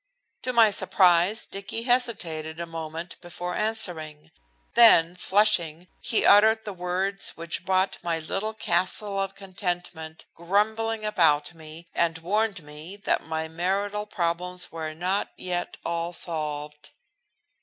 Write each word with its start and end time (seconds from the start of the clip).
To 0.41 0.51
my 0.51 0.71
surprise, 0.71 1.45
Dicky 1.45 1.83
hesitated 1.83 2.59
a 2.59 2.65
moment 2.65 3.21
before 3.21 3.53
answering. 3.53 4.31
Then, 4.73 5.15
flushing, 5.15 5.89
he 5.99 6.25
uttered 6.25 6.65
the 6.65 6.73
words 6.73 7.37
which 7.37 7.63
brought 7.63 7.99
my 8.03 8.17
little 8.17 8.55
castle 8.55 9.19
of 9.19 9.35
contentment 9.35 10.25
grumbling 10.33 11.05
about 11.05 11.53
me 11.53 11.87
and 11.93 12.17
warned 12.17 12.63
me 12.63 12.97
that 12.97 13.21
my 13.27 13.47
marital 13.47 14.07
problems 14.07 14.71
were 14.71 14.95
not 14.95 15.29
yet 15.37 15.77
all 15.85 16.13
solved. 16.13 16.93